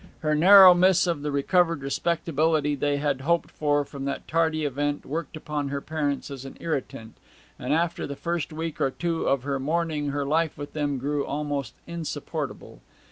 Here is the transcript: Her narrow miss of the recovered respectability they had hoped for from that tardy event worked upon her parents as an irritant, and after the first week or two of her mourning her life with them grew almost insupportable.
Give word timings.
Her 0.21 0.33
narrow 0.33 0.73
miss 0.73 1.05
of 1.05 1.21
the 1.21 1.31
recovered 1.31 1.83
respectability 1.83 2.73
they 2.73 2.97
had 2.97 3.21
hoped 3.21 3.51
for 3.51 3.85
from 3.85 4.05
that 4.05 4.27
tardy 4.27 4.65
event 4.65 5.05
worked 5.05 5.37
upon 5.37 5.67
her 5.67 5.79
parents 5.79 6.31
as 6.31 6.43
an 6.43 6.57
irritant, 6.59 7.13
and 7.59 7.71
after 7.71 8.07
the 8.07 8.15
first 8.15 8.51
week 8.51 8.81
or 8.81 8.89
two 8.89 9.27
of 9.27 9.43
her 9.43 9.59
mourning 9.59 10.07
her 10.09 10.25
life 10.25 10.57
with 10.57 10.73
them 10.73 10.97
grew 10.97 11.23
almost 11.23 11.75
insupportable. 11.85 12.81